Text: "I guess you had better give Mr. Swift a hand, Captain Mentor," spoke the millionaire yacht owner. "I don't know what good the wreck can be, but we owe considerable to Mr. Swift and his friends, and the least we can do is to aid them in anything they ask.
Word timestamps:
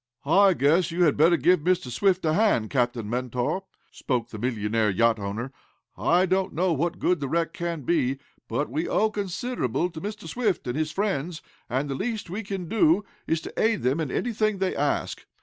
"I 0.25 0.53
guess 0.55 0.89
you 0.89 1.03
had 1.03 1.15
better 1.15 1.37
give 1.37 1.59
Mr. 1.59 1.91
Swift 1.91 2.25
a 2.25 2.33
hand, 2.33 2.71
Captain 2.71 3.07
Mentor," 3.07 3.65
spoke 3.91 4.29
the 4.29 4.39
millionaire 4.39 4.89
yacht 4.89 5.19
owner. 5.19 5.51
"I 5.95 6.25
don't 6.25 6.55
know 6.55 6.73
what 6.73 6.97
good 6.97 7.19
the 7.19 7.27
wreck 7.27 7.53
can 7.53 7.83
be, 7.83 8.17
but 8.47 8.67
we 8.67 8.87
owe 8.89 9.11
considerable 9.11 9.91
to 9.91 10.01
Mr. 10.01 10.27
Swift 10.27 10.65
and 10.65 10.75
his 10.75 10.89
friends, 10.91 11.43
and 11.69 11.87
the 11.87 11.93
least 11.93 12.31
we 12.31 12.41
can 12.41 12.67
do 12.67 13.05
is 13.27 13.41
to 13.41 13.53
aid 13.61 13.83
them 13.83 13.99
in 13.99 14.09
anything 14.09 14.57
they 14.57 14.75
ask. 14.75 15.23